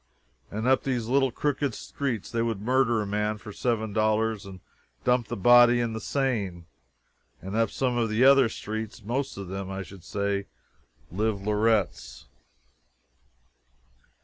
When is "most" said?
9.03-9.37